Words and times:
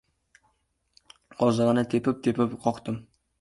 Qozig‘ini 1.41 1.83
tepib-tepib 1.93 2.57
qoqdim. 2.65 2.99